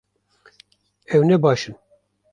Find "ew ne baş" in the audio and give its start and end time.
1.13-1.61